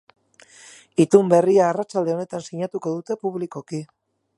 [1.05, 3.89] Itun berria arratsalde honetan sinatuko dute publikoki.